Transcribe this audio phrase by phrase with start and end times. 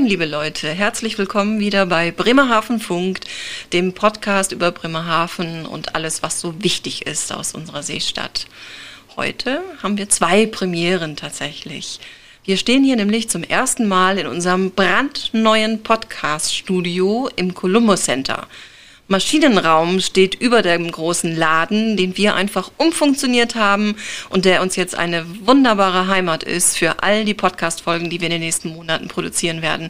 [0.00, 3.26] Moin, liebe Leute, herzlich willkommen wieder bei Bremerhaven Funkt,
[3.74, 8.46] dem Podcast über Bremerhaven und alles, was so wichtig ist aus unserer Seestadt.
[9.16, 12.00] Heute haben wir zwei Premieren tatsächlich.
[12.44, 18.48] Wir stehen hier nämlich zum ersten Mal in unserem brandneuen Podcast-Studio im Columbus Center.
[19.10, 23.96] Maschinenraum steht über dem großen Laden, den wir einfach umfunktioniert haben
[24.28, 28.34] und der uns jetzt eine wunderbare Heimat ist für all die Podcast-Folgen, die wir in
[28.34, 29.88] den nächsten Monaten produzieren werden.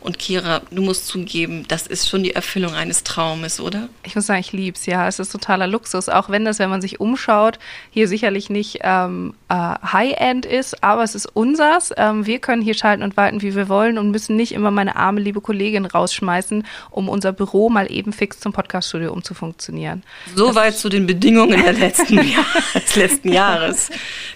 [0.00, 3.88] Und Kira, du musst zugeben, das ist schon die Erfüllung eines Traumes, oder?
[4.04, 5.08] Ich muss sagen, ich lieb's, ja.
[5.08, 7.58] Es ist totaler Luxus, auch wenn das, wenn man sich umschaut,
[7.90, 11.92] hier sicherlich nicht ähm, äh, High-End ist, aber es ist unsers.
[11.96, 14.94] Ähm, wir können hier schalten und walten, wie wir wollen und müssen nicht immer meine
[14.94, 20.02] arme liebe Kollegin rausschmeißen, um unser Büro mal eben fix zum Podcaststudio umzufunktionieren.
[20.34, 22.16] Soweit zu den Bedingungen der letzten
[22.74, 23.88] des letzten Jahres.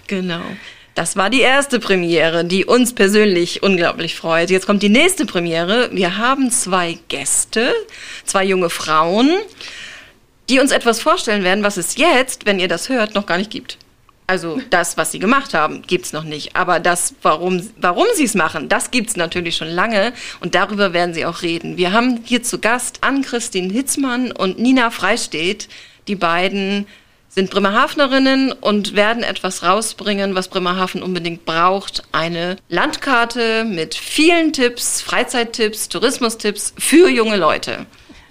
[0.07, 0.41] Genau.
[0.95, 4.49] Das war die erste Premiere, die uns persönlich unglaublich freut.
[4.49, 5.89] Jetzt kommt die nächste Premiere.
[5.91, 7.71] Wir haben zwei Gäste,
[8.23, 9.29] zwei junge Frauen,
[10.49, 13.51] die uns etwas vorstellen werden, was es jetzt, wenn ihr das hört, noch gar nicht
[13.51, 13.77] gibt.
[14.27, 16.55] Also das, was sie gemacht haben, gibt's noch nicht.
[16.55, 20.13] Aber das, warum, warum sie es machen, das gibt's natürlich schon lange.
[20.39, 21.77] Und darüber werden sie auch reden.
[21.77, 25.67] Wir haben hier zu Gast Ann-Christine Hitzmann und Nina Freistedt.
[26.07, 26.87] Die beiden
[27.29, 32.03] sind Bremerhavenerinnen und werden etwas rausbringen, was Bremerhaven unbedingt braucht.
[32.11, 37.85] Eine Landkarte mit vielen Tipps, Freizeittipps, Tourismustipps für junge Leute.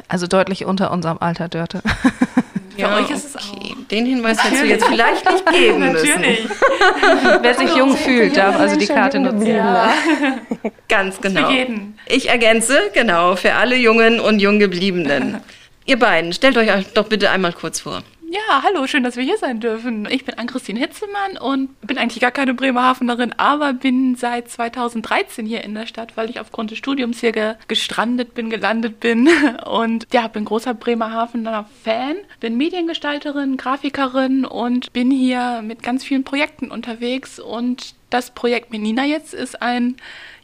[0.08, 1.82] Also deutlich unter unserem Alter, Dörte.
[2.74, 3.72] Für ja, euch ist es okay.
[3.72, 3.88] auch.
[3.88, 6.42] Den Hinweis hättest du jetzt vielleicht nicht geben Natürlich.
[6.42, 7.38] müssen.
[7.40, 9.46] Wer sich jung fühlt, darf also die Karte nutzen.
[9.46, 9.92] Ja.
[10.88, 11.48] Ganz genau.
[11.48, 11.98] Für jeden.
[12.06, 15.40] Ich ergänze, genau, für alle Jungen und Junggebliebenen.
[15.86, 18.02] Ihr beiden, stellt euch doch bitte einmal kurz vor.
[18.34, 20.08] Ja, hallo, schön, dass wir hier sein dürfen.
[20.10, 25.62] Ich bin Ann-Christine Hitzemann und bin eigentlich gar keine Bremerhavenerin, aber bin seit 2013 hier
[25.62, 29.28] in der Stadt, weil ich aufgrund des Studiums hier ge gestrandet bin, gelandet bin.
[29.64, 36.24] Und ja, bin großer Bremerhavener Fan, bin Mediengestalterin, Grafikerin und bin hier mit ganz vielen
[36.24, 37.38] Projekten unterwegs.
[37.38, 39.96] Und das Projekt mit Nina jetzt ist ein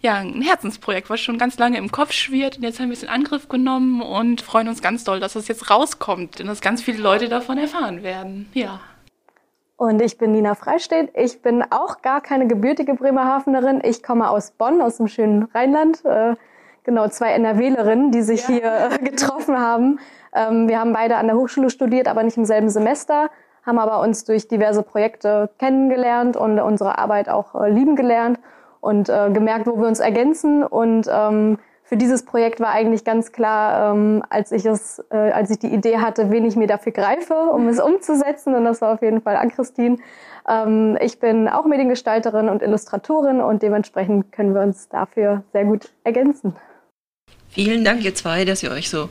[0.03, 2.56] ja, ein Herzensprojekt, was schon ganz lange im Kopf schwirrt.
[2.56, 5.49] Und jetzt haben wir es in Angriff genommen und freuen uns ganz doll, dass das
[5.49, 8.49] jetzt rauskommt und dass ganz viele Leute davon erfahren werden.
[8.55, 8.81] Ja.
[9.77, 11.10] Und ich bin Nina Freistedt.
[11.15, 13.81] Ich bin auch gar keine gebürtige Bremerhavenerin.
[13.83, 16.05] Ich komme aus Bonn, aus dem schönen Rheinland.
[16.05, 16.34] Äh,
[16.84, 18.49] genau, zwei NRWlerinnen, die sich ja.
[18.49, 19.99] hier äh, getroffen haben.
[20.34, 23.31] Ähm, wir haben beide an der Hochschule studiert, aber nicht im selben Semester,
[23.66, 28.39] haben aber uns durch diverse Projekte kennengelernt und unsere Arbeit auch äh, lieben gelernt
[28.81, 30.63] und äh, gemerkt, wo wir uns ergänzen.
[30.65, 35.51] Und ähm, für dieses Projekt war eigentlich ganz klar, ähm, als ich es, äh, als
[35.51, 38.55] ich die Idee hatte, wen ich mir dafür greife, um es umzusetzen.
[38.55, 39.99] Und das war auf jeden Fall an Christine.
[40.49, 45.91] Ähm, ich bin auch Mediengestalterin und Illustratorin und dementsprechend können wir uns dafür sehr gut
[46.05, 46.55] ergänzen.
[47.49, 49.09] Vielen Dank, ihr zwei, dass ihr euch so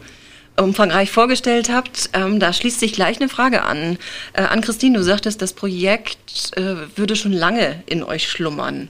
[0.55, 2.09] umfangreich vorgestellt habt.
[2.13, 3.97] Ähm, da schließt sich gleich eine Frage an.
[4.33, 8.89] Äh, an Christine, du sagtest, das Projekt äh, würde schon lange in euch schlummern.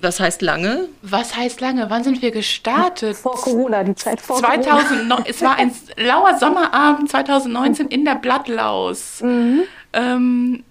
[0.00, 0.88] Was heißt lange?
[1.02, 1.88] Was heißt lange?
[1.88, 3.16] Wann sind wir gestartet?
[3.16, 5.24] Vor Corona, die Zeit vor 2000, Corona.
[5.26, 9.22] Es war ein lauer Sommerabend 2019 in der Blattlaus.
[9.22, 9.62] Mhm.
[9.92, 10.64] Ähm,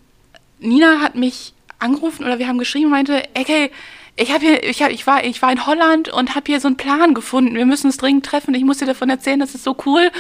[0.59, 3.71] Nina hat mich angerufen oder wir haben geschrieben und meinte, okay,
[4.15, 6.67] ich habe hier, ich, hab, ich, war, ich war in Holland und habe hier so
[6.67, 7.55] einen Plan gefunden.
[7.55, 8.53] Wir müssen uns dringend treffen.
[8.53, 10.11] Ich muss dir davon erzählen, das ist so cool.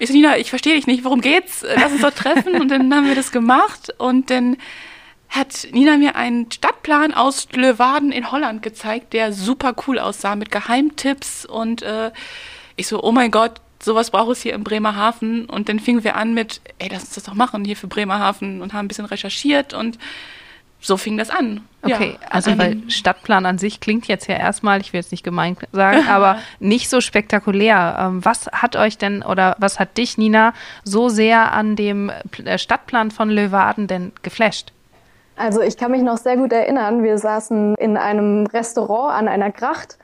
[0.00, 1.04] Ich so, Nina, ich verstehe dich nicht.
[1.04, 1.64] Worum geht's?
[1.76, 2.54] Lass uns dort treffen.
[2.60, 4.56] Und dann haben wir das gemacht und dann
[5.28, 10.50] hat Nina mir einen Stadtplan aus Leeuwarden in Holland gezeigt, der super cool aussah mit
[10.50, 12.10] Geheimtipps und äh,
[12.76, 16.16] ich so, oh mein Gott, sowas braucht es hier in Bremerhaven und dann fingen wir
[16.16, 19.04] an mit, ey, lass uns das doch machen hier für Bremerhaven und haben ein bisschen
[19.06, 19.98] recherchiert und
[20.80, 21.62] so fing das an.
[21.82, 25.24] Okay, ja, also weil Stadtplan an sich klingt jetzt ja erstmal, ich will jetzt nicht
[25.24, 27.96] gemein sagen, aber nicht so spektakulär.
[27.98, 30.52] Ähm, was hat euch denn oder was hat dich, Nina,
[30.84, 32.10] so sehr an dem
[32.44, 34.72] äh, Stadtplan von Leeuwarden denn geflasht?
[35.36, 39.50] Also ich kann mich noch sehr gut erinnern, wir saßen in einem Restaurant an einer
[39.50, 39.98] Gracht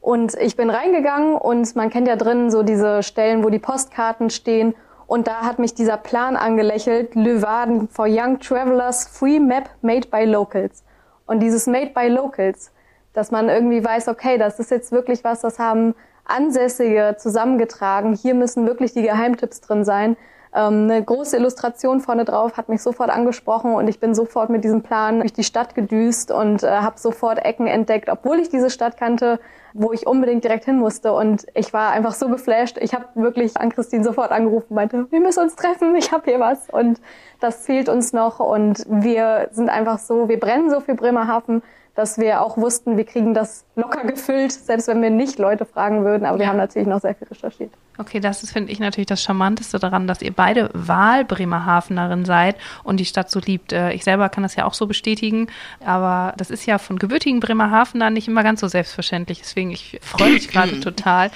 [0.00, 4.30] und ich bin reingegangen und man kennt ja drinnen so diese Stellen, wo die Postkarten
[4.30, 4.74] stehen
[5.06, 10.24] und da hat mich dieser Plan angelächelt, Leeuwarden for Young Travelers, Free Map Made by
[10.24, 10.84] Locals.
[11.26, 12.72] Und dieses Made by Locals,
[13.12, 15.94] dass man irgendwie weiß, okay, das ist jetzt wirklich was, das haben
[16.24, 18.14] Ansässige zusammengetragen.
[18.14, 20.16] Hier müssen wirklich die Geheimtipps drin sein.
[20.52, 24.64] Ähm, eine große Illustration vorne drauf hat mich sofort angesprochen und ich bin sofort mit
[24.64, 28.68] diesem Plan durch die Stadt gedüst und äh, habe sofort Ecken entdeckt, obwohl ich diese
[28.68, 29.38] Stadt kannte,
[29.74, 31.12] wo ich unbedingt direkt hin musste.
[31.12, 32.78] Und ich war einfach so geflasht.
[32.80, 36.40] Ich habe wirklich an Christine sofort angerufen, meinte, wir müssen uns treffen, ich habe hier
[36.40, 37.00] was und
[37.38, 41.62] das fehlt uns noch und wir sind einfach so, wir brennen so für Bremerhaven,
[42.00, 46.02] dass wir auch wussten, wir kriegen das locker gefüllt, selbst wenn wir nicht Leute fragen
[46.02, 46.24] würden.
[46.24, 47.70] Aber wir haben natürlich noch sehr viel recherchiert.
[47.98, 52.98] Okay, das ist, finde ich, natürlich das Charmanteste daran, dass ihr beide Wahl-Bremerhavenerin seid und
[52.98, 53.74] die Stadt so liebt.
[53.74, 55.48] Äh, ich selber kann das ja auch so bestätigen,
[55.84, 59.40] aber das ist ja von gebürtigen Bremerhavenern nicht immer ganz so selbstverständlich.
[59.40, 61.30] Deswegen, ich freue mich gerade total.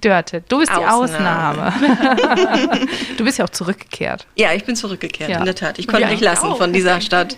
[0.00, 1.68] Dörte, du bist die Ausnahme.
[1.68, 2.88] Ausnahme.
[3.16, 4.26] du bist ja auch zurückgekehrt.
[4.34, 5.38] Ja, ich bin zurückgekehrt, ja.
[5.38, 5.78] in der Tat.
[5.78, 6.58] Ich konnte nicht lassen auch.
[6.58, 7.36] von dieser Stadt.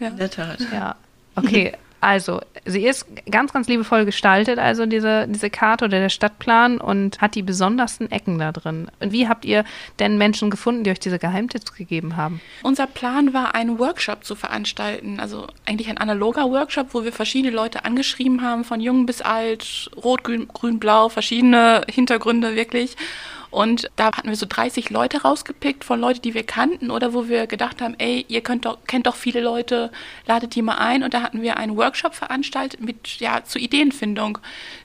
[0.00, 0.08] Ja.
[0.08, 0.58] In der Tat.
[0.72, 0.96] Ja.
[1.36, 6.78] Okay, also, sie ist ganz, ganz liebevoll gestaltet, also diese, diese Karte oder der Stadtplan
[6.78, 8.88] und hat die besondersten Ecken da drin.
[9.00, 9.64] Und wie habt ihr
[9.98, 12.40] denn Menschen gefunden, die euch diese Geheimtipps gegeben haben?
[12.62, 17.54] Unser Plan war, einen Workshop zu veranstalten, also eigentlich ein analoger Workshop, wo wir verschiedene
[17.54, 22.96] Leute angeschrieben haben, von jung bis alt, rot, grün, grün blau, verschiedene Hintergründe wirklich
[23.50, 27.28] und da hatten wir so 30 Leute rausgepickt von Leuten, die wir kannten oder wo
[27.28, 29.90] wir gedacht haben, ey, ihr könnt doch, kennt doch viele Leute,
[30.26, 31.02] ladet die mal ein.
[31.02, 34.38] Und da hatten wir einen Workshop veranstaltet mit, ja, zur Ideenfindung.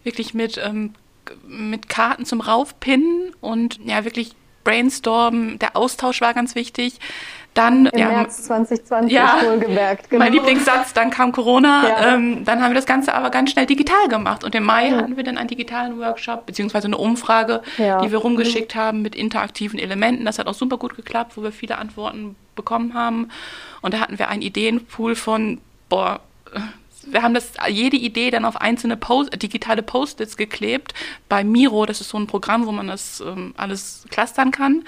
[0.03, 0.93] Wirklich mit, ähm,
[1.45, 4.33] mit Karten zum Raufpinnen und ja, wirklich
[4.63, 5.59] brainstormen.
[5.59, 6.99] Der Austausch war ganz wichtig.
[7.53, 10.09] Dann, Im ja, März 2020 ja, wohlgemerkt.
[10.09, 10.23] Genau.
[10.23, 11.87] Mein Lieblingssatz, dann kam Corona.
[11.87, 12.13] Ja.
[12.13, 14.43] Ähm, dann haben wir das Ganze aber ganz schnell digital gemacht.
[14.43, 14.97] Und im Mai ja.
[14.97, 18.01] hatten wir dann einen digitalen Workshop, beziehungsweise eine Umfrage, ja.
[18.01, 20.25] die wir rumgeschickt haben mit interaktiven Elementen.
[20.25, 23.29] Das hat auch super gut geklappt, wo wir viele Antworten bekommen haben.
[23.81, 25.59] Und da hatten wir einen Ideenpool von,
[25.89, 26.21] boah,
[27.05, 30.93] wir haben das, jede Idee dann auf einzelne Post, digitale Post-its geklebt.
[31.29, 34.83] Bei Miro, das ist so ein Programm, wo man das ähm, alles clustern kann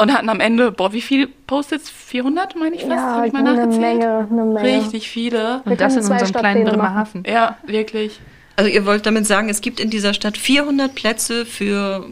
[0.00, 1.90] und hatten am Ende, boah, wie viele Post-its?
[1.90, 3.80] 400, meine ich fast, ja, habe ich mal eine nachgezählt.
[3.80, 4.62] Menge, eine Menge.
[4.62, 5.62] Richtig viele.
[5.64, 7.24] Und das in unserem kleinen Bremerhaven.
[7.26, 8.20] Ja, wirklich.
[8.56, 12.06] Also ihr wollt damit sagen, es gibt in dieser Stadt 400 Plätze für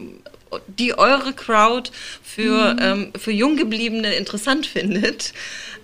[0.67, 1.91] die eure Crowd
[2.23, 2.79] für, mhm.
[2.81, 5.33] ähm, für Junggebliebene interessant findet,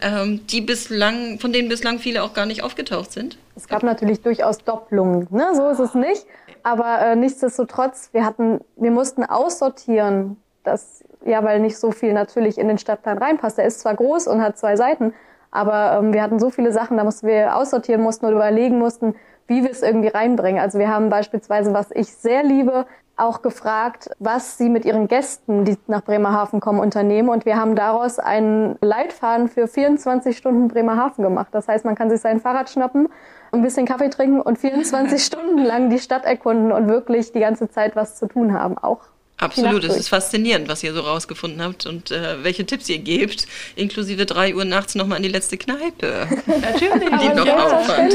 [0.01, 3.37] ähm, die bislang, von denen bislang viele auch gar nicht aufgetaucht sind?
[3.55, 5.49] Es gab natürlich durchaus Doppelungen, ne?
[5.55, 6.25] so ist es nicht.
[6.63, 10.37] Aber äh, nichtsdestotrotz, wir hatten, wir mussten aussortieren,
[10.67, 13.59] dass ja, weil nicht so viel natürlich in den Stadtplan reinpasst.
[13.59, 15.13] Er ist zwar groß und hat zwei Seiten,
[15.51, 19.15] aber ähm, wir hatten so viele Sachen, da mussten wir aussortieren mussten oder überlegen mussten,
[19.47, 20.62] wie wir es irgendwie reinbringen.
[20.62, 22.85] Also wir haben beispielsweise, was ich sehr liebe,
[23.17, 27.29] auch gefragt, was sie mit ihren Gästen, die nach Bremerhaven kommen, unternehmen.
[27.29, 31.47] Und wir haben daraus einen Leitfaden für 24 Stunden Bremerhaven gemacht.
[31.51, 33.07] Das heißt, man kann sich sein Fahrrad schnappen,
[33.53, 37.69] ein bisschen Kaffee trinken und 24 Stunden lang die Stadt erkunden und wirklich die ganze
[37.69, 38.77] Zeit was zu tun haben.
[38.77, 39.00] Auch
[39.37, 43.47] Absolut, es ist faszinierend, was ihr so rausgefunden habt und äh, welche Tipps ihr gebt,
[43.75, 46.27] inklusive drei Uhr nachts nochmal in die letzte Kneipe.
[46.45, 48.13] Natürlich, die noch ja, aufhat.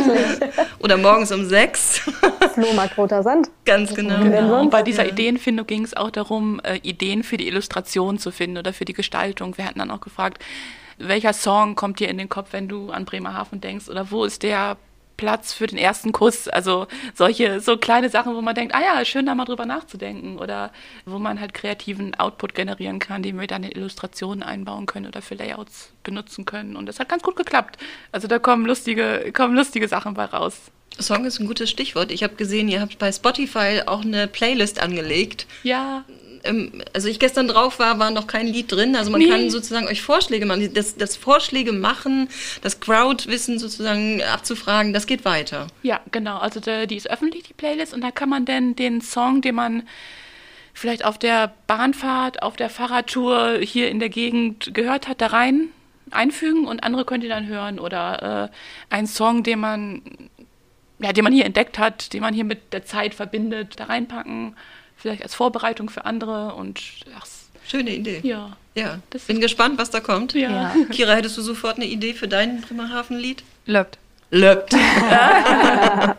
[0.78, 1.98] Oder morgens um sechs.
[2.54, 3.50] Flohmarkt Roter Sand.
[3.66, 4.22] Ganz genau.
[4.22, 4.60] genau.
[4.60, 5.12] Und bei dieser ja.
[5.12, 8.94] Ideenfindung ging es auch darum, äh, Ideen für die Illustration zu finden oder für die
[8.94, 9.58] Gestaltung.
[9.58, 10.42] Wir hatten dann auch gefragt,
[10.96, 14.42] welcher Song kommt dir in den Kopf, wenn du an Bremerhaven denkst oder wo ist
[14.42, 14.78] der
[15.20, 16.48] Platz für den ersten Kuss.
[16.48, 20.38] Also solche, so kleine Sachen, wo man denkt, ah ja, schön da mal drüber nachzudenken
[20.38, 20.72] oder
[21.04, 25.20] wo man halt kreativen Output generieren kann, den wir dann in Illustrationen einbauen können oder
[25.20, 26.74] für Layouts benutzen können.
[26.74, 27.76] Und das hat ganz gut geklappt.
[28.12, 30.70] Also da kommen lustige, kommen lustige Sachen bei raus.
[30.98, 32.10] Song ist ein gutes Stichwort.
[32.10, 35.46] Ich habe gesehen, ihr habt bei Spotify auch eine Playlist angelegt.
[35.64, 36.06] Ja
[36.44, 38.96] ähm, also ich gestern drauf war, war noch kein Lied drin.
[38.96, 39.28] Also man nee.
[39.28, 40.72] kann sozusagen euch Vorschläge machen.
[40.74, 42.28] Das, das Vorschläge machen,
[42.62, 45.66] das Crowdwissen sozusagen abzufragen, das geht weiter.
[45.82, 46.38] Ja, genau.
[46.38, 49.54] Also die, die ist öffentlich, die Playlist, und da kann man dann den Song, den
[49.54, 49.82] man
[50.72, 55.68] vielleicht auf der Bahnfahrt, auf der Fahrradtour hier in der Gegend gehört hat, da rein
[56.10, 57.78] einfügen und andere könnt ihr dann hören.
[57.78, 60.02] Oder äh, einen Song, den man,
[60.98, 64.56] ja, den man hier entdeckt hat, den man hier mit der Zeit verbindet, da reinpacken
[65.00, 66.80] vielleicht als Vorbereitung für andere und
[67.18, 67.26] ach,
[67.70, 68.20] Schöne Idee.
[68.24, 68.50] Ja.
[68.74, 68.98] Ja.
[69.28, 70.34] Bin gespannt, was da kommt.
[70.34, 70.50] Ja.
[70.50, 70.74] ja.
[70.90, 73.44] Kira, hättest du sofort eine Idee für dein Bremerhaven-Lied?
[73.66, 73.98] Löppt.
[74.32, 74.72] Löppt.
[74.72, 76.16] ja.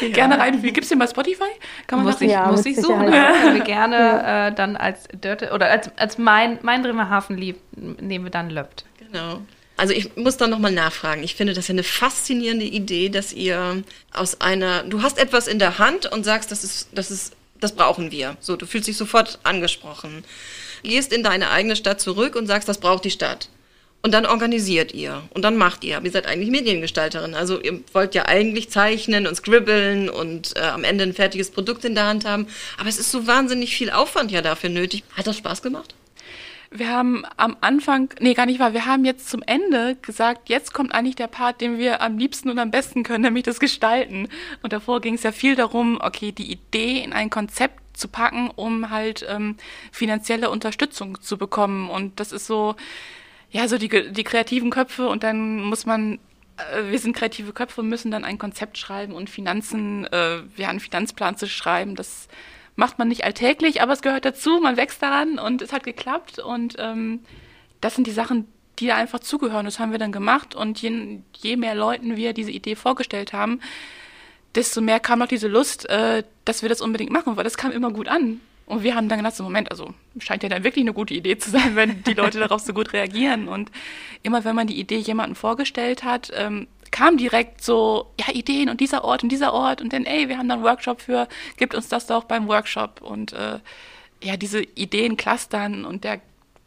[0.12, 0.62] Gerne rein.
[0.62, 1.44] Wie gibt's den bei Spotify?
[1.86, 3.10] Kann man muss das ich, ja, muss ich suchen?
[3.10, 4.48] Können wir gerne ja.
[4.48, 7.56] äh, dann als Dörte oder als, als mein, mein Bremerhaven-Lied
[8.00, 8.84] nehmen wir dann Löppt.
[8.98, 9.40] Genau.
[9.78, 11.22] Also ich muss da nochmal nachfragen.
[11.22, 15.58] Ich finde das ja eine faszinierende Idee, dass ihr aus einer, du hast etwas in
[15.58, 18.36] der Hand und sagst, das ist, das ist das brauchen wir.
[18.40, 20.24] So, du fühlst dich sofort angesprochen.
[20.82, 23.48] Gehst in deine eigene Stadt zurück und sagst, das braucht die Stadt.
[24.02, 26.00] Und dann organisiert ihr und dann macht ihr.
[26.00, 27.34] ihr seid eigentlich Mediengestalterin.
[27.34, 31.84] Also ihr wollt ja eigentlich zeichnen und scribbeln und äh, am Ende ein fertiges Produkt
[31.84, 32.46] in der Hand haben.
[32.78, 35.02] Aber es ist so wahnsinnig viel Aufwand ja dafür nötig.
[35.16, 35.94] Hat das Spaß gemacht?
[36.70, 40.74] Wir haben am Anfang, nee, gar nicht wahr, wir haben jetzt zum Ende gesagt, jetzt
[40.74, 44.28] kommt eigentlich der Part, den wir am liebsten und am besten können, nämlich das Gestalten.
[44.62, 48.50] Und davor ging es ja viel darum, okay, die Idee in ein Konzept zu packen,
[48.54, 49.56] um halt ähm,
[49.92, 51.88] finanzielle Unterstützung zu bekommen.
[51.88, 52.76] Und das ist so,
[53.50, 56.18] ja, so die, die kreativen Köpfe und dann muss man
[56.56, 60.68] äh, wir sind kreative Köpfe und müssen dann ein Konzept schreiben und Finanzen, äh, ja,
[60.68, 61.94] einen Finanzplan zu schreiben.
[61.94, 62.28] Das
[62.76, 66.38] macht man nicht alltäglich, aber es gehört dazu, man wächst daran und es hat geklappt.
[66.38, 67.20] Und ähm,
[67.80, 68.46] das sind die Sachen,
[68.78, 69.64] die da einfach zugehören.
[69.64, 73.60] Das haben wir dann gemacht und je, je mehr Leuten wir diese Idee vorgestellt haben,
[74.54, 77.72] desto mehr kam noch diese Lust, äh, dass wir das unbedingt machen, weil das kam
[77.72, 78.40] immer gut an.
[78.66, 81.38] Und wir haben dann gedacht, so Moment, also scheint ja dann wirklich eine gute Idee
[81.38, 83.48] zu sein, wenn die Leute darauf so gut reagieren.
[83.48, 83.70] Und
[84.22, 88.80] immer wenn man die Idee jemandem vorgestellt hat, ähm, kam direkt so, ja, Ideen und
[88.80, 91.74] dieser Ort und dieser Ort und dann, ey, wir haben da einen Workshop für, gibt
[91.74, 93.00] uns das doch beim Workshop.
[93.02, 93.58] Und äh,
[94.22, 96.20] ja, diese Ideen clustern und der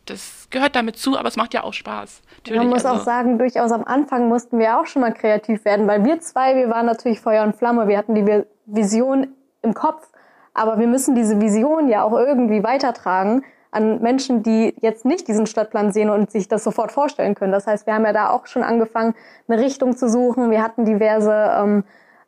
[0.10, 2.22] das gehört damit zu, aber es macht ja auch Spaß.
[2.38, 2.62] Natürlich.
[2.62, 3.00] Man muss also.
[3.00, 6.56] auch sagen, durchaus am Anfang mussten wir auch schon mal kreativ werden, weil wir zwei,
[6.56, 9.28] wir waren natürlich Feuer und Flamme, wir hatten die Vision
[9.62, 10.08] im Kopf,
[10.54, 15.46] aber wir müssen diese Vision ja auch irgendwie weitertragen an Menschen, die jetzt nicht diesen
[15.46, 17.52] Stadtplan sehen und sich das sofort vorstellen können.
[17.52, 19.14] Das heißt, wir haben ja da auch schon angefangen,
[19.48, 20.50] eine Richtung zu suchen.
[20.50, 21.84] Wir hatten diverse ähm,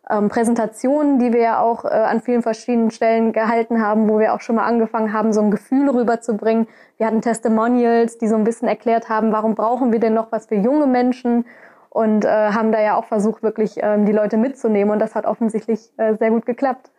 [0.09, 4.33] ähm, Präsentationen, die wir ja auch äh, an vielen verschiedenen Stellen gehalten haben, wo wir
[4.33, 6.67] auch schon mal angefangen haben, so ein Gefühl rüberzubringen.
[6.97, 10.47] Wir hatten Testimonials, die so ein bisschen erklärt haben, warum brauchen wir denn noch was
[10.47, 11.45] für junge Menschen
[11.89, 15.25] und äh, haben da ja auch versucht, wirklich ähm, die Leute mitzunehmen und das hat
[15.25, 16.91] offensichtlich äh, sehr gut geklappt.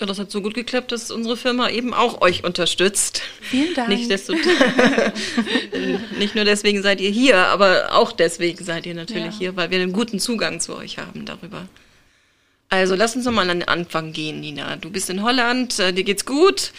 [0.00, 3.20] Ja, das hat so gut geklappt, dass unsere Firma eben auch euch unterstützt.
[3.42, 3.90] Vielen Dank.
[3.90, 4.32] Nicht, desto,
[6.18, 9.38] nicht nur deswegen seid ihr hier, aber auch deswegen seid ihr natürlich ja.
[9.38, 11.68] hier, weil wir einen guten Zugang zu euch haben darüber.
[12.70, 14.76] Also lass uns nochmal an den Anfang gehen, Nina.
[14.76, 16.72] Du bist in Holland, äh, dir geht's gut,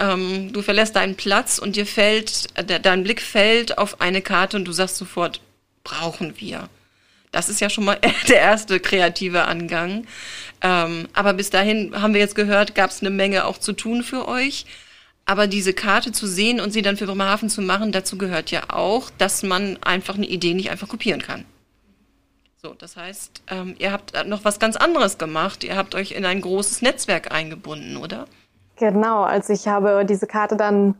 [0.00, 4.56] ähm, du verlässt deinen Platz und dir fällt, äh, dein Blick fällt auf eine Karte
[4.56, 5.40] und du sagst sofort,
[5.84, 6.70] brauchen wir.
[7.34, 7.98] Das ist ja schon mal
[8.28, 10.06] der erste kreative Angang.
[10.60, 14.04] Ähm, aber bis dahin haben wir jetzt gehört, gab es eine Menge auch zu tun
[14.04, 14.66] für euch.
[15.26, 18.62] Aber diese Karte zu sehen und sie dann für Bremerhaven zu machen, dazu gehört ja
[18.68, 21.44] auch, dass man einfach eine Idee nicht einfach kopieren kann.
[22.62, 25.64] So, das heißt, ähm, ihr habt noch was ganz anderes gemacht.
[25.64, 28.26] Ihr habt euch in ein großes Netzwerk eingebunden, oder?
[28.76, 30.94] Genau, also ich habe diese Karte dann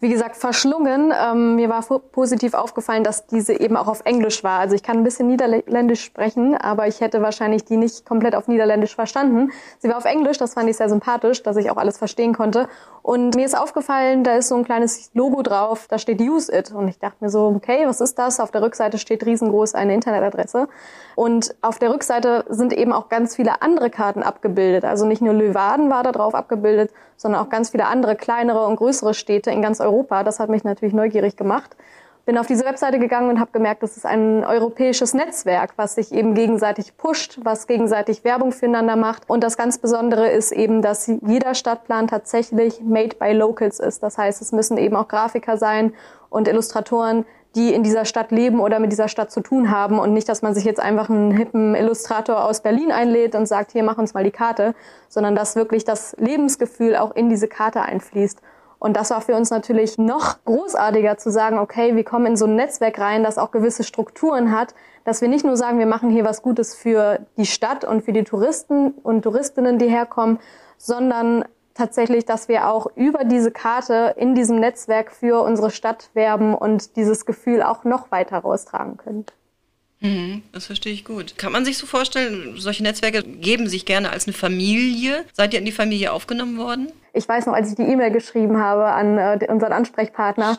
[0.00, 1.12] wie gesagt, verschlungen.
[1.12, 4.60] Ähm, mir war positiv aufgefallen, dass diese eben auch auf Englisch war.
[4.60, 8.46] Also ich kann ein bisschen Niederländisch sprechen, aber ich hätte wahrscheinlich die nicht komplett auf
[8.46, 9.50] Niederländisch verstanden.
[9.78, 12.68] Sie war auf Englisch, das fand ich sehr sympathisch, dass ich auch alles verstehen konnte.
[13.02, 16.72] Und mir ist aufgefallen, da ist so ein kleines Logo drauf, da steht Use It.
[16.72, 18.38] Und ich dachte mir so, okay, was ist das?
[18.38, 20.68] Auf der Rückseite steht riesengroß eine Internetadresse.
[21.16, 24.84] Und auf der Rückseite sind eben auch ganz viele andere Karten abgebildet.
[24.84, 28.76] Also nicht nur Löwaden war da drauf abgebildet, sondern auch ganz viele andere kleinere und
[28.76, 30.24] größere Städte in ganz Europa.
[30.24, 31.76] Das hat mich natürlich neugierig gemacht.
[32.24, 36.12] Bin auf diese Webseite gegangen und habe gemerkt, das ist ein europäisches Netzwerk, was sich
[36.12, 39.28] eben gegenseitig pusht, was gegenseitig Werbung füreinander macht.
[39.28, 44.02] Und das ganz Besondere ist eben, dass jeder Stadtplan tatsächlich made by locals ist.
[44.02, 45.94] Das heißt, es müssen eben auch Grafiker sein
[46.28, 47.24] und Illustratoren,
[47.58, 50.42] die in dieser Stadt leben oder mit dieser Stadt zu tun haben und nicht, dass
[50.42, 54.14] man sich jetzt einfach einen hippen Illustrator aus Berlin einlädt und sagt, hier, mach uns
[54.14, 54.76] mal die Karte,
[55.08, 58.40] sondern dass wirklich das Lebensgefühl auch in diese Karte einfließt.
[58.78, 62.46] Und das war für uns natürlich noch großartiger zu sagen, okay, wir kommen in so
[62.46, 64.72] ein Netzwerk rein, das auch gewisse Strukturen hat,
[65.04, 68.12] dass wir nicht nur sagen, wir machen hier was Gutes für die Stadt und für
[68.12, 70.38] die Touristen und Touristinnen, die herkommen,
[70.76, 71.44] sondern
[71.78, 76.96] tatsächlich, dass wir auch über diese Karte in diesem Netzwerk für unsere Stadt werben und
[76.96, 79.24] dieses Gefühl auch noch weiter raustragen können.
[80.00, 81.36] Mhm, das verstehe ich gut.
[81.38, 85.24] Kann man sich so vorstellen, solche Netzwerke geben sich gerne als eine Familie.
[85.32, 86.92] Seid ihr in die Familie aufgenommen worden?
[87.14, 90.56] Ich weiß noch, als ich die E-Mail geschrieben habe an äh, unseren Ansprechpartner,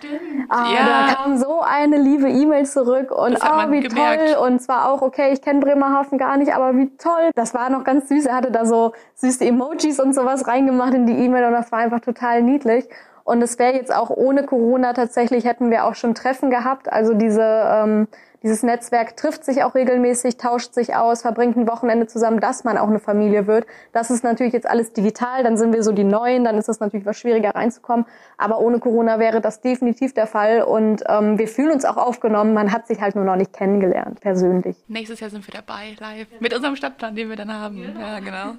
[0.49, 1.07] ah, ja.
[1.07, 4.35] da kam so eine liebe E-Mail zurück und oh, wie gemerkt.
[4.35, 4.45] toll.
[4.45, 7.29] Und zwar auch, okay, ich kenne Bremerhaven gar nicht, aber wie toll.
[7.35, 8.25] Das war noch ganz süß.
[8.25, 11.79] Er hatte da so süße Emojis und sowas reingemacht in die E-Mail und das war
[11.79, 12.85] einfach total niedlich.
[13.23, 16.91] Und es wäre jetzt auch ohne Corona tatsächlich, hätten wir auch schon Treffen gehabt.
[16.91, 18.07] Also diese ähm,
[18.41, 22.77] dieses Netzwerk trifft sich auch regelmäßig, tauscht sich aus, verbringt ein Wochenende zusammen, dass man
[22.77, 23.65] auch eine Familie wird.
[23.91, 26.79] Das ist natürlich jetzt alles digital, dann sind wir so die Neuen, dann ist es
[26.79, 28.05] natürlich was schwieriger reinzukommen.
[28.37, 32.53] Aber ohne Corona wäre das definitiv der Fall und ähm, wir fühlen uns auch aufgenommen.
[32.53, 34.77] Man hat sich halt nur noch nicht kennengelernt, persönlich.
[34.87, 37.81] Nächstes Jahr sind wir dabei, live, mit unserem Stadtplan, den wir dann haben.
[37.81, 37.99] Genau.
[37.99, 38.53] Ja, genau.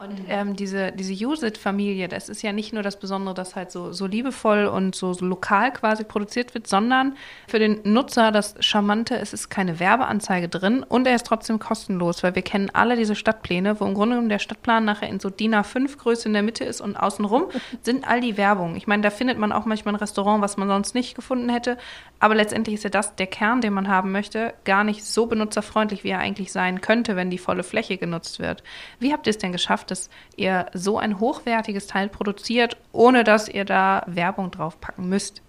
[0.00, 3.92] Und ähm, diese, diese Use-It-Familie, das ist ja nicht nur das Besondere, dass halt so,
[3.92, 9.18] so liebevoll und so, so, lokal quasi produziert wird, sondern für den Nutzer das Charmante,
[9.18, 13.14] es ist keine Werbeanzeige drin und er ist trotzdem kostenlos, weil wir kennen alle diese
[13.14, 16.64] Stadtpläne, wo im Grunde genommen der Stadtplan nachher in so DIN A5-Größe in der Mitte
[16.64, 17.48] ist und außenrum
[17.82, 18.76] sind all die Werbung.
[18.76, 21.76] Ich meine, da findet man auch manchmal ein Restaurant, was man sonst nicht gefunden hätte,
[22.20, 26.04] aber letztendlich ist ja das der Kern, den man haben möchte, gar nicht so benutzerfreundlich,
[26.04, 28.62] wie er eigentlich sein könnte, wenn die volle Fläche genutzt wird.
[28.98, 33.48] Wie habt ihr es denn geschafft, dass ihr so ein hochwertiges Teil produziert, ohne dass
[33.48, 35.42] ihr da Werbung drauf packen müsst.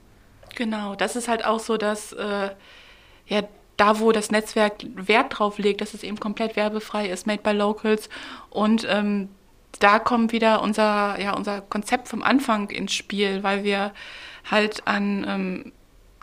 [0.55, 2.49] Genau, das ist halt auch so, dass äh,
[3.27, 3.43] ja,
[3.77, 7.51] da, wo das Netzwerk Wert drauf legt, dass es eben komplett werbefrei ist, made by
[7.51, 8.09] locals.
[8.49, 9.29] Und ähm,
[9.79, 13.93] da kommt wieder unser, ja, unser Konzept vom Anfang ins Spiel, weil wir
[14.49, 15.71] halt an ähm,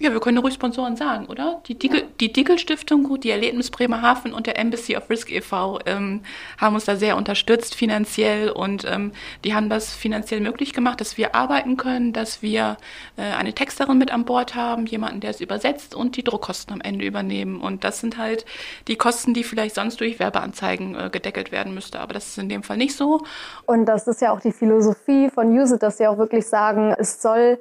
[0.00, 1.61] ja, wir können ruhig Sponsoren sagen, oder?
[1.67, 2.07] Die Dickel, ja.
[2.21, 5.81] die Dickel Stiftung, die Erlebnis Bremerhaven und der Embassy of Risk e.V.
[5.87, 6.23] Ähm,
[6.57, 9.12] haben uns da sehr unterstützt finanziell und ähm,
[9.45, 12.76] die haben das finanziell möglich gemacht, dass wir arbeiten können, dass wir
[13.17, 16.81] äh, eine Texterin mit an Bord haben, jemanden, der es übersetzt und die Druckkosten am
[16.81, 17.61] Ende übernehmen.
[17.61, 18.45] Und das sind halt
[18.87, 21.99] die Kosten, die vielleicht sonst durch Werbeanzeigen äh, gedeckelt werden müsste.
[21.99, 23.21] Aber das ist in dem Fall nicht so.
[23.67, 26.95] Und das ist ja auch die Philosophie von Use It, dass sie auch wirklich sagen,
[26.97, 27.59] es soll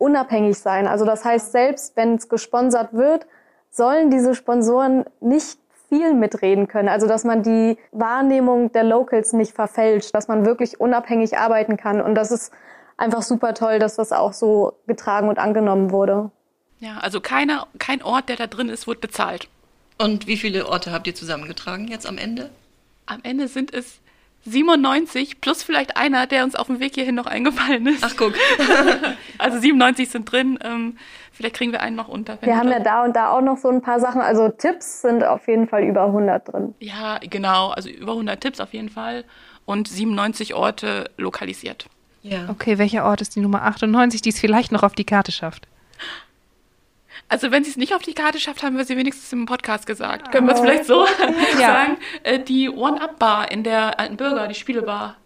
[0.00, 0.86] unabhängig sein.
[0.86, 3.26] Also das heißt, selbst wenn es gesponsert wird,
[3.70, 6.88] sollen diese Sponsoren nicht viel mitreden können.
[6.88, 12.00] Also dass man die Wahrnehmung der Locals nicht verfälscht, dass man wirklich unabhängig arbeiten kann.
[12.00, 12.52] Und das ist
[12.96, 16.30] einfach super toll, dass das auch so getragen und angenommen wurde.
[16.78, 19.48] Ja, also keiner, kein Ort, der da drin ist, wird bezahlt.
[19.98, 22.48] Und wie viele Orte habt ihr zusammengetragen jetzt am Ende?
[23.04, 24.00] Am Ende sind es
[24.44, 28.02] 97 plus vielleicht einer, der uns auf dem Weg hierhin noch eingefallen ist.
[28.02, 28.34] Ach guck.
[29.38, 30.58] also 97 sind drin.
[30.62, 30.96] Ähm,
[31.32, 32.38] vielleicht kriegen wir einen noch unter.
[32.40, 34.20] Wir haben ja da und da auch noch so ein paar Sachen.
[34.20, 36.74] Also Tipps sind auf jeden Fall über 100 drin.
[36.80, 37.68] Ja, genau.
[37.68, 39.24] Also über 100 Tipps auf jeden Fall.
[39.66, 41.86] Und 97 Orte lokalisiert.
[42.22, 42.48] Ja.
[42.48, 45.68] Okay, welcher Ort ist die Nummer 98, die es vielleicht noch auf die Karte schafft?
[47.28, 49.86] Also wenn sie es nicht auf die Karte schafft, haben wir sie wenigstens im Podcast
[49.86, 50.32] gesagt.
[50.32, 51.06] Können wir es vielleicht so
[51.60, 51.66] ja.
[51.66, 51.96] sagen?
[52.22, 55.16] Äh, die One-Up-Bar in der Alten Bürger, die Spielebar.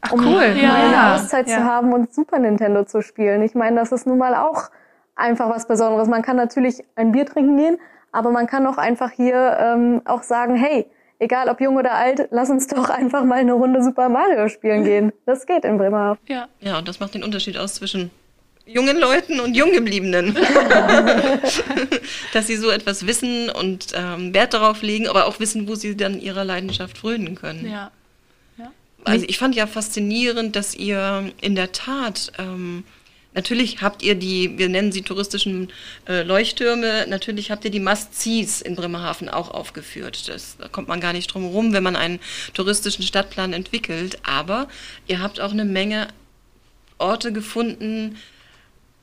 [0.00, 0.22] Ach cool.
[0.22, 0.74] Um ja.
[0.74, 1.58] eine Auszeit ja.
[1.58, 3.42] zu haben und Super Nintendo zu spielen.
[3.42, 4.70] Ich meine, das ist nun mal auch
[5.16, 6.08] einfach was Besonderes.
[6.08, 7.78] Man kann natürlich ein Bier trinken gehen,
[8.12, 10.86] aber man kann auch einfach hier ähm, auch sagen, hey,
[11.18, 14.84] egal ob jung oder alt, lass uns doch einfach mal eine Runde Super Mario spielen
[14.84, 15.12] gehen.
[15.26, 16.18] Das geht in Bremerhaven.
[16.26, 16.48] Ja.
[16.60, 18.10] Ja, und das macht den Unterschied aus zwischen
[18.72, 20.36] jungen Leuten und Junggebliebenen.
[22.32, 25.96] dass sie so etwas wissen und ähm, Wert darauf legen, aber auch wissen, wo sie
[25.96, 27.68] dann ihrer Leidenschaft frönen können.
[27.68, 27.90] Ja.
[28.58, 28.72] ja.
[29.04, 32.84] Also ich fand ja faszinierend, dass ihr in der Tat ähm,
[33.34, 35.70] Natürlich habt ihr die, wir nennen sie touristischen
[36.08, 40.28] äh, Leuchttürme, natürlich habt ihr die Must-Sees in Bremerhaven auch aufgeführt.
[40.28, 42.18] Das, da kommt man gar nicht drum herum, wenn man einen
[42.54, 44.18] touristischen Stadtplan entwickelt.
[44.24, 44.66] Aber
[45.06, 46.08] ihr habt auch eine Menge
[46.96, 48.16] Orte gefunden,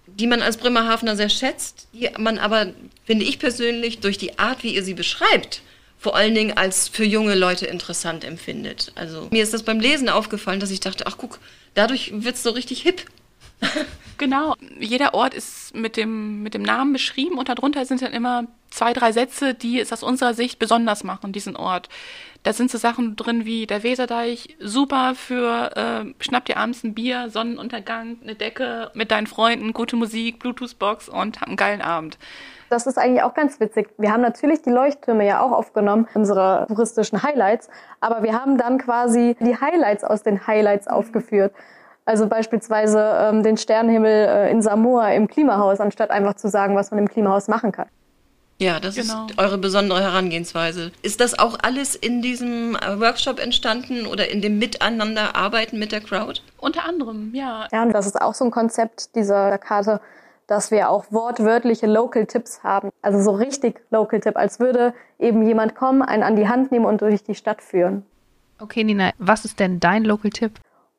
[0.08, 2.68] die man als Bremerhavener sehr schätzt, die man aber,
[3.06, 5.62] finde ich persönlich, durch die Art, wie ihr sie beschreibt,
[5.98, 8.92] vor allen Dingen als für junge Leute interessant empfindet.
[8.96, 11.40] Also mir ist das beim Lesen aufgefallen, dass ich dachte, ach guck,
[11.74, 13.04] dadurch wird es so richtig hip.
[14.18, 18.46] genau, jeder Ort ist mit dem, mit dem Namen beschrieben und darunter sind dann immer
[18.70, 21.90] zwei, drei Sätze, die es aus unserer Sicht besonders machen, diesen Ort.
[22.46, 26.94] Da sind so Sachen drin wie der Weserdeich, super für äh, schnapp dir abends ein
[26.94, 32.20] Bier, Sonnenuntergang, eine Decke mit deinen Freunden, gute Musik, Bluetooth-Box und hab einen geilen Abend.
[32.70, 33.90] Das ist eigentlich auch ganz witzig.
[33.98, 37.68] Wir haben natürlich die Leuchttürme ja auch aufgenommen, unsere touristischen Highlights,
[38.00, 41.52] aber wir haben dann quasi die Highlights aus den Highlights aufgeführt.
[42.06, 46.92] Also beispielsweise ähm, den Sternenhimmel äh, in Samoa im Klimahaus, anstatt einfach zu sagen, was
[46.92, 47.88] man im Klimahaus machen kann.
[48.58, 49.26] Ja, das genau.
[49.26, 50.92] ist eure besondere Herangehensweise.
[51.02, 56.00] Ist das auch alles in diesem äh, Workshop entstanden oder in dem Miteinanderarbeiten mit der
[56.00, 56.42] Crowd?
[56.58, 57.68] Unter anderem, ja.
[57.74, 60.00] Ja, und das ist auch so ein Konzept dieser Karte,
[60.48, 62.92] dass wir auch wortwörtliche Local Tipps haben.
[63.02, 66.86] Also so richtig Local Tipp, als würde eben jemand kommen, einen an die Hand nehmen
[66.86, 68.06] und durch die Stadt führen.
[68.62, 70.54] Okay, Nina, was ist denn dein Local Tipp?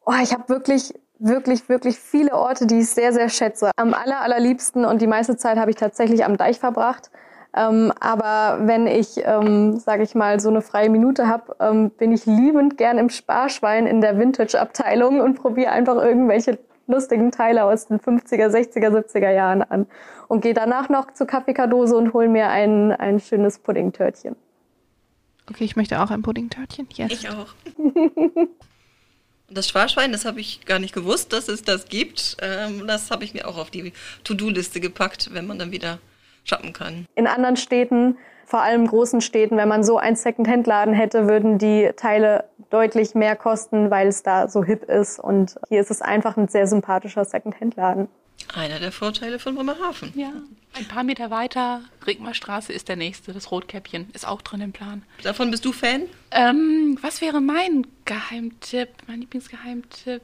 [0.04, 3.70] Oh, ich habe wirklich wirklich, wirklich viele Orte, die ich sehr, sehr schätze.
[3.76, 7.10] Am aller, allerliebsten und die meiste Zeit habe ich tatsächlich am Deich verbracht.
[7.56, 12.12] Ähm, aber wenn ich, ähm, sage ich mal, so eine freie Minute habe, ähm, bin
[12.12, 17.86] ich liebend gern im Sparschwein in der Vintage-Abteilung und probiere einfach irgendwelche lustigen Teile aus
[17.86, 19.86] den 50er, 60er, 70er Jahren an.
[20.28, 24.36] Und gehe danach noch zur Kaffeekadose und hole mir ein, ein schönes Puddingtörtchen.
[25.48, 26.88] Okay, ich möchte auch ein Puddingtörtchen.
[26.94, 27.12] Yes.
[27.12, 27.54] Ich auch.
[29.48, 32.36] Das Sparschwein, das habe ich gar nicht gewusst, dass es das gibt.
[32.42, 33.92] Ähm, das habe ich mir auch auf die
[34.24, 36.00] To-Do-Liste gepackt, wenn man dann wieder
[36.46, 37.06] shoppen kann.
[37.14, 41.90] In anderen Städten, vor allem großen Städten, wenn man so einen Second-Hand-Laden hätte, würden die
[41.96, 45.18] Teile deutlich mehr kosten, weil es da so hip ist.
[45.18, 48.08] Und hier ist es einfach ein sehr sympathischer Second-Hand-Laden.
[48.54, 50.12] Einer der Vorteile von Bremerhaven.
[50.14, 50.32] Ja.
[50.74, 53.32] Ein paar Meter weiter, Regmarstraße ist der nächste.
[53.32, 55.02] Das Rotkäppchen ist auch drin im Plan.
[55.22, 56.02] Davon bist du Fan?
[56.30, 60.20] Ähm, was wäre mein Geheimtipp, mein Lieblingsgeheimtipp?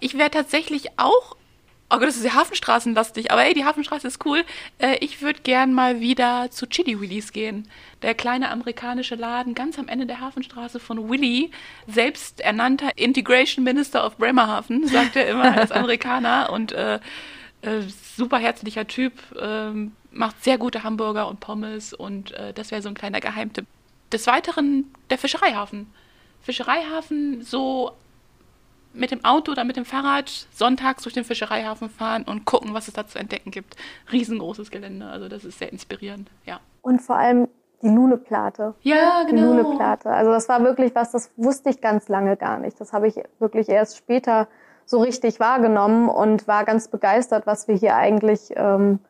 [0.00, 1.36] Ich wäre tatsächlich auch
[1.90, 3.30] Oh Gott, das ist ja Hafenstraßenlastig.
[3.30, 4.44] Aber ey, die Hafenstraße ist cool.
[4.78, 7.68] Äh, ich würde gern mal wieder zu Chili Willies gehen.
[8.02, 11.50] Der kleine amerikanische Laden ganz am Ende der Hafenstraße von Willy,
[11.86, 16.50] selbst ernannter Integration Minister of Bremerhaven, sagt er immer als Amerikaner.
[16.50, 17.00] Und äh,
[17.64, 17.80] äh,
[18.16, 19.12] super herzlicher Typ.
[19.40, 23.66] Ähm, macht sehr gute Hamburger und Pommes und äh, das wäre so ein kleiner Geheimtipp.
[24.12, 25.92] Des Weiteren der Fischereihafen.
[26.42, 27.92] Fischereihafen so
[28.94, 32.88] mit dem Auto oder mit dem Fahrrad sonntags durch den Fischereihafen fahren und gucken, was
[32.88, 33.76] es da zu entdecken gibt.
[34.12, 36.60] Riesengroßes Gelände, also das ist sehr inspirierend, ja.
[36.82, 37.48] Und vor allem
[37.82, 38.74] die Luneplate.
[38.82, 39.52] Ja, Die genau.
[39.52, 40.08] Luneplate.
[40.10, 42.80] Also das war wirklich was, das wusste ich ganz lange gar nicht.
[42.80, 44.48] Das habe ich wirklich erst später
[44.86, 49.00] so richtig wahrgenommen und war ganz begeistert, was wir hier eigentlich ähm,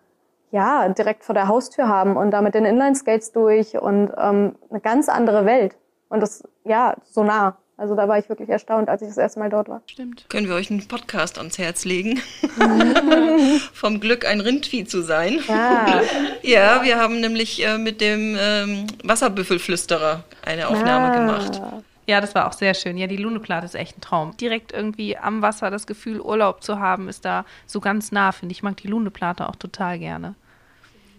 [0.50, 4.80] ja direkt vor der Haustür haben und da mit den Inline-Skates durch und ähm, eine
[4.80, 5.76] ganz andere Welt.
[6.08, 7.56] Und das, ja, so nah.
[7.76, 9.82] Also da war ich wirklich erstaunt, als ich das erste Mal dort war.
[9.88, 10.26] Stimmt.
[10.28, 12.20] Können wir euch einen Podcast ans Herz legen?
[13.72, 15.40] Vom Glück ein Rindvieh zu sein.
[15.48, 16.02] Ja,
[16.42, 21.18] Ja, wir haben nämlich äh, mit dem ähm, Wasserbüffelflüsterer eine Aufnahme Ah.
[21.18, 21.60] gemacht.
[22.06, 22.98] Ja, das war auch sehr schön.
[22.98, 24.36] Ja, die Luneplate ist echt ein Traum.
[24.36, 28.52] Direkt irgendwie am Wasser das Gefühl, Urlaub zu haben, ist da so ganz nah, finde
[28.52, 28.58] ich.
[28.58, 30.34] Ich mag die Luneplate auch total gerne.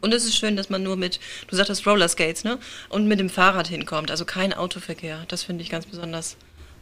[0.02, 2.60] Und es ist schön, dass man nur mit, du sagtest Rollerskates, ne?
[2.90, 4.12] Und mit dem Fahrrad hinkommt.
[4.12, 5.26] Also kein Autoverkehr.
[5.28, 6.38] Das finde ich ganz besonders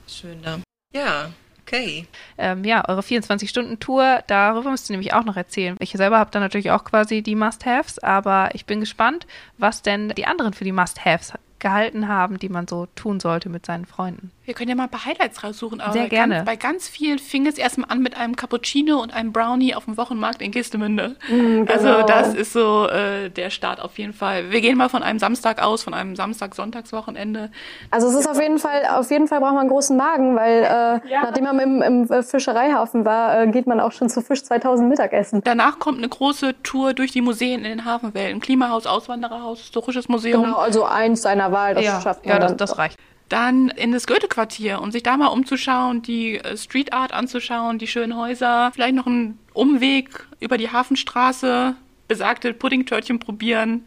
[0.08, 0.60] schön da.
[0.94, 2.08] Ja, okay.
[2.38, 5.76] Ähm, ja, eure 24-Stunden-Tour, darüber müsst ihr nämlich auch noch erzählen.
[5.80, 9.26] Ich selber habe da natürlich auch quasi die Must-Haves, aber ich bin gespannt,
[9.58, 11.34] was denn die anderen für die Must-Haves
[11.64, 14.32] gehalten haben, die man so tun sollte mit seinen Freunden.
[14.46, 15.80] Wir können ja mal ein paar Highlights raussuchen.
[15.80, 16.36] Aber Sehr bei gerne.
[16.36, 19.86] Ganz, bei ganz vielen fing es erstmal an mit einem Cappuccino und einem Brownie auf
[19.86, 21.16] dem Wochenmarkt in Gistemünde.
[21.30, 21.72] genau.
[21.72, 24.52] Also das ist so äh, der Start auf jeden Fall.
[24.52, 27.52] Wir gehen mal von einem Samstag aus, von einem Samstag-Sonntagswochenende.
[27.90, 30.64] Also es ist auf jeden Fall, auf jeden Fall braucht man einen großen Magen, weil
[30.64, 34.90] äh, nachdem man im, im Fischereihafen war, äh, geht man auch schon zu Fisch 2000
[34.90, 35.42] Mittagessen.
[35.46, 38.42] Danach kommt eine große Tour durch die Museen in den Hafenwellen.
[38.42, 40.44] Klimahaus, Auswandererhaus, Historisches Museum.
[40.44, 42.58] Genau, also eins seiner Wahl, das schafft man ja das, dann.
[42.58, 43.00] das reicht.
[43.30, 47.88] Dann in das Goethe-Quartier, um sich da mal umzuschauen, die äh, Street Art anzuschauen, die
[47.88, 48.72] schönen Häuser.
[48.74, 51.76] Vielleicht noch einen Umweg über die Hafenstraße,
[52.08, 53.86] besagte Puddingtörtchen probieren.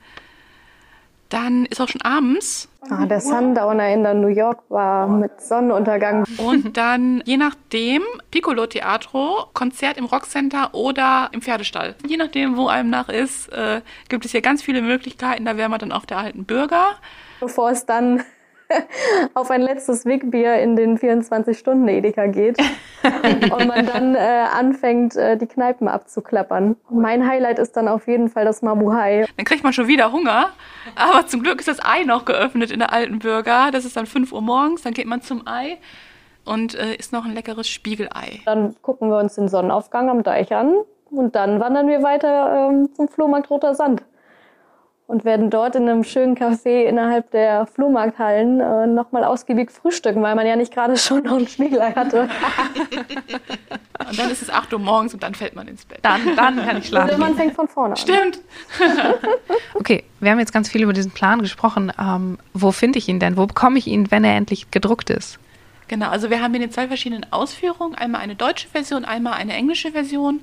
[1.28, 2.68] Dann ist auch schon abends.
[2.88, 6.24] Ah, der Sundowner in der New York war mit Sonnenuntergang.
[6.38, 11.96] Und dann, je nachdem, Piccolo Teatro, Konzert im Rockcenter oder im Pferdestall.
[12.06, 15.44] Je nachdem, wo einem nach ist, äh, gibt es hier ganz viele Möglichkeiten.
[15.44, 16.94] Da wären wir dann auf der alten Bürger.
[17.40, 18.22] bevor es dann
[19.34, 22.58] auf ein letztes Wegbier in den 24-Stunden-Edeka geht
[23.02, 26.76] und man dann äh, anfängt, äh, die Kneipen abzuklappern.
[26.90, 29.26] Mein Highlight ist dann auf jeden Fall das Mabuhai.
[29.36, 30.50] Dann kriegt man schon wieder Hunger.
[30.94, 33.70] Aber zum Glück ist das Ei noch geöffnet in der alten Bürger.
[33.70, 34.82] Das ist dann 5 Uhr morgens.
[34.82, 35.78] Dann geht man zum Ei
[36.44, 38.40] und äh, isst noch ein leckeres Spiegelei.
[38.44, 40.74] Dann gucken wir uns den Sonnenaufgang am Deich an
[41.10, 44.02] und dann wandern wir weiter ähm, zum Flohmarkt Roter Sand
[45.06, 50.34] und werden dort in einem schönen Café innerhalb der Flohmarkthallen äh, nochmal ausgiebig frühstücken, weil
[50.34, 52.28] man ja nicht gerade schon noch ein Spiegelei hatte.
[54.08, 55.98] Und dann ist es 8 Uhr morgens und dann fällt man ins Bett.
[56.02, 57.08] Dann, dann kann ich schlafen.
[57.08, 57.96] Oder man fängt von vorne an.
[57.96, 58.40] Stimmt.
[59.74, 61.92] Okay, wir haben jetzt ganz viel über diesen Plan gesprochen.
[62.00, 63.36] Ähm, wo finde ich ihn denn?
[63.36, 65.38] Wo bekomme ich ihn, wenn er endlich gedruckt ist?
[65.88, 67.94] Genau, also wir haben ihn in zwei verschiedenen Ausführungen.
[67.94, 70.40] Einmal eine deutsche Version, einmal eine englische Version.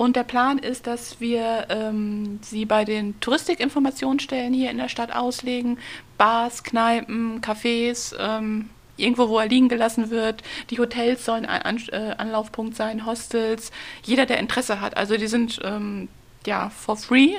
[0.00, 5.14] Und der Plan ist, dass wir ähm, sie bei den Touristikinformationsstellen hier in der Stadt
[5.14, 5.76] auslegen.
[6.16, 10.42] Bars, Kneipen, Cafés, ähm, irgendwo, wo er liegen gelassen wird.
[10.70, 13.72] Die Hotels sollen ein An äh, Anlaufpunkt sein, Hostels.
[14.02, 14.96] Jeder, der Interesse hat.
[14.96, 16.08] Also die sind ähm,
[16.46, 17.34] ja for free.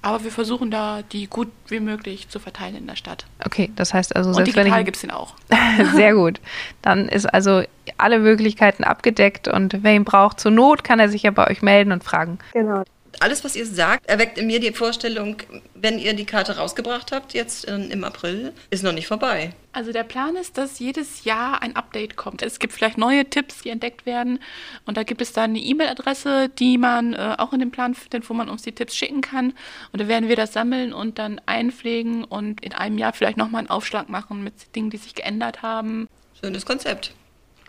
[0.00, 3.26] Aber wir versuchen da, die gut wie möglich zu verteilen in der Stadt.
[3.44, 5.34] Okay, das heißt also, Und selbst wenn digital ich gibt es den auch.
[5.94, 6.40] Sehr gut.
[6.82, 7.62] Dann ist also
[7.96, 11.62] alle Möglichkeiten abgedeckt und wer ihn braucht, zur Not kann er sich ja bei euch
[11.62, 12.38] melden und fragen.
[12.52, 12.84] Genau.
[13.20, 15.36] Alles, was ihr sagt, erweckt in mir die Vorstellung,
[15.74, 19.52] wenn ihr die Karte rausgebracht habt, jetzt im April, ist noch nicht vorbei.
[19.72, 22.42] Also der Plan ist, dass jedes Jahr ein Update kommt.
[22.42, 24.38] Es gibt vielleicht neue Tipps, die entdeckt werden.
[24.86, 28.28] Und da gibt es dann eine E-Mail-Adresse, die man äh, auch in dem Plan findet,
[28.30, 29.52] wo man uns die Tipps schicken kann.
[29.92, 33.60] Und da werden wir das sammeln und dann einpflegen und in einem Jahr vielleicht nochmal
[33.60, 36.08] einen Aufschlag machen mit Dingen, die sich geändert haben.
[36.40, 37.12] Schönes Konzept.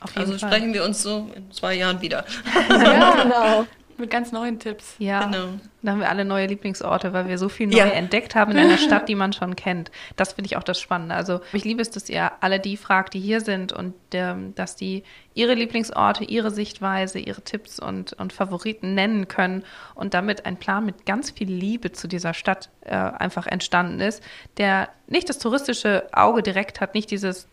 [0.02, 0.50] Auf jeden Also Fall.
[0.50, 2.26] sprechen wir uns so in zwei Jahren wieder.
[2.70, 3.66] Ja, genau.
[4.00, 4.96] Mit ganz neuen Tipps.
[4.98, 5.48] Ja, Genau.
[5.82, 7.86] da haben wir alle neue Lieblingsorte, weil wir so viel neu Ja.
[7.88, 9.92] entdeckt haben in einer Stadt, die man schon kennt.
[10.16, 11.16] Das finde ich auch das Spannende.
[11.16, 14.76] Also ich liebe es, dass ihr alle die fragt, die hier sind und ähm, dass
[14.76, 19.64] die ihre Lieblingsorte, ihre Sichtweise, ihre Tipps und, und Favoriten nennen können
[19.96, 24.24] und damit ein Plan mit ganz viel Liebe zu dieser Stadt äh, einfach entstanden ist,
[24.58, 27.48] der nicht das touristische Auge direkt hat, nicht dieses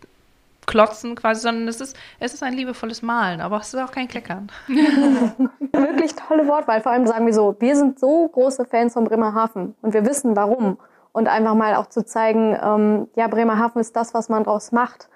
[0.66, 4.09] Klotzen quasi, sondern es ist, es ist ein liebevolles Malen, aber es ist auch kein
[4.09, 4.50] Kleckern.
[4.66, 6.81] Wirklich tolle Wortwahl.
[6.81, 10.37] Vor allem sagen wir so, wir sind so große Fans von Bremerhaven und wir wissen
[10.37, 10.79] warum.
[11.12, 15.09] Und einfach mal auch zu zeigen, ähm, ja, Bremerhaven ist das, was man draus macht.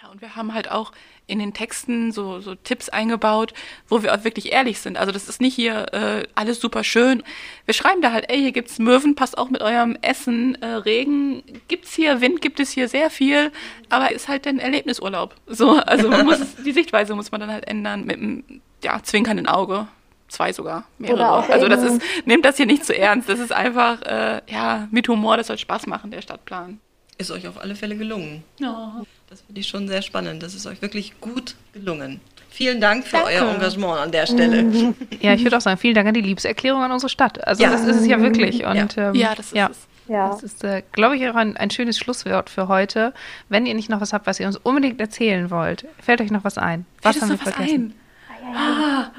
[0.00, 0.92] Ja, und wir haben halt auch
[1.26, 3.52] in den Texten so, so Tipps eingebaut,
[3.88, 4.96] wo wir auch wirklich ehrlich sind.
[4.96, 7.24] Also das ist nicht hier äh, alles super schön.
[7.64, 10.54] Wir schreiben da halt, ey, hier gibt's Möwen, passt auch mit eurem Essen.
[10.62, 13.50] Äh, Regen gibt's hier, Wind gibt es hier sehr viel,
[13.88, 15.34] aber ist halt ein Erlebnisurlaub.
[15.46, 18.44] So, also man muss die Sichtweise muss man dann halt ändern mit einem
[18.84, 19.88] ja, zwinkernden Auge.
[20.28, 21.50] Zwei sogar, mehrere.
[21.50, 23.28] Also das ist, nehmt das hier nicht zu ernst.
[23.30, 26.78] Das ist einfach, äh, ja, mit Humor, das soll Spaß machen, der Stadtplan.
[27.16, 28.44] Ist euch auf alle Fälle gelungen.
[28.60, 29.02] Ja.
[29.28, 30.42] Das finde ich schon sehr spannend.
[30.42, 32.20] Das ist euch wirklich gut gelungen.
[32.48, 33.32] Vielen Dank für Danke.
[33.32, 34.94] euer Engagement an der Stelle.
[35.20, 37.46] Ja, ich würde auch sagen, vielen Dank an die Liebeserklärung an unsere Stadt.
[37.46, 37.70] Also ja.
[37.70, 38.64] das ist es ja wirklich.
[38.64, 39.08] Und, ja.
[39.08, 39.68] Ähm, ja, das ist ja.
[39.70, 39.86] es.
[40.08, 40.30] Ja.
[40.30, 43.12] Das ist, äh, glaube ich, auch ein, ein, schönes Schlusswort für heute.
[43.50, 46.44] Wenn ihr nicht noch was habt, was ihr uns unbedingt erzählen wollt, fällt euch noch
[46.44, 46.86] was ein?
[47.02, 47.94] Was Fällt haben wir vergessen?
[48.30, 48.56] Ein?
[48.56, 49.10] Ah,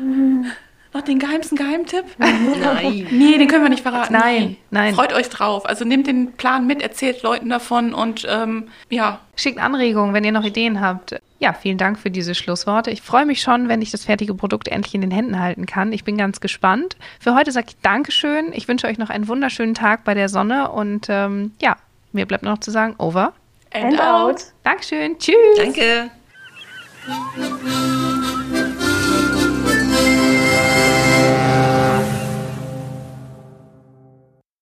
[0.94, 2.06] noch den geheimsten Geheimtipp?
[2.18, 3.08] Nein.
[3.12, 4.14] nee, den können wir nicht verraten.
[4.14, 4.96] Nein, nein.
[4.96, 5.66] Freut euch drauf.
[5.66, 9.20] Also nehmt den Plan mit, erzählt Leuten davon und ähm, ja.
[9.36, 11.16] Schickt Anregungen, wenn ihr noch Ideen habt.
[11.40, 12.92] Ja, vielen Dank für diese Schlussworte.
[12.92, 15.94] Ich freue mich schon, wenn ich das fertige Produkt endlich in den Händen halten kann.
[15.94, 16.98] Ich bin ganz gespannt.
[17.20, 18.52] Für heute sage ich Dankeschön.
[18.54, 21.78] Ich wünsche euch noch einen wunderschönen Tag bei der Sonne und ähm, ja,
[22.12, 23.34] mir bleibt noch zu sagen, over
[23.74, 24.46] and, and out.
[24.64, 25.18] Dankeschön.
[25.18, 25.36] Tschüss.
[25.58, 26.10] Danke.